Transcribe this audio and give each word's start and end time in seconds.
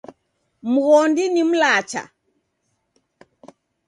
Mghondi 0.71 1.23
ni 1.33 1.41
mlacha. 1.49 2.01